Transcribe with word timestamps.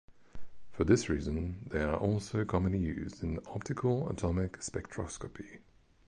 For 0.71 0.83
this 0.83 1.09
reason, 1.09 1.67
they 1.69 1.83
are 1.83 1.95
also 1.95 2.43
commonly 2.43 2.79
used 2.79 3.21
in 3.23 3.37
optical 3.53 4.09
atomic 4.09 4.53
spectroscopy. 4.59 5.59